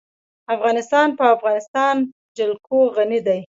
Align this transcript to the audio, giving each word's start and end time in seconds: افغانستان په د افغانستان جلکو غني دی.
افغانستان 0.55 1.07
په 1.17 1.23
د 1.27 1.33
افغانستان 1.37 1.95
جلکو 2.37 2.79
غني 2.95 3.19
دی. 3.27 3.39